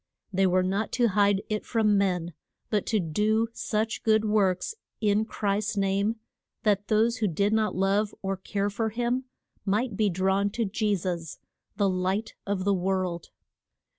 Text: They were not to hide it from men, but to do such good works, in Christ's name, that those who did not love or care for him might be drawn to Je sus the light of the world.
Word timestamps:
They 0.33 0.47
were 0.47 0.63
not 0.63 0.91
to 0.93 1.09
hide 1.09 1.43
it 1.47 1.63
from 1.63 1.95
men, 1.95 2.33
but 2.71 2.87
to 2.87 2.99
do 2.99 3.49
such 3.53 4.01
good 4.01 4.25
works, 4.25 4.73
in 4.99 5.25
Christ's 5.25 5.77
name, 5.77 6.15
that 6.63 6.87
those 6.87 7.17
who 7.17 7.27
did 7.27 7.53
not 7.53 7.75
love 7.75 8.11
or 8.23 8.35
care 8.35 8.71
for 8.71 8.89
him 8.89 9.25
might 9.63 9.95
be 9.95 10.09
drawn 10.09 10.49
to 10.53 10.65
Je 10.65 10.95
sus 10.95 11.37
the 11.77 11.87
light 11.87 12.33
of 12.47 12.63
the 12.63 12.73
world. 12.73 13.29